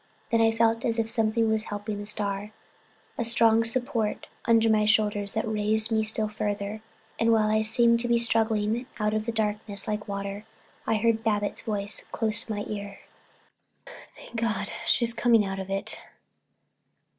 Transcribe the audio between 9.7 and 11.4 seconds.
like water, I heard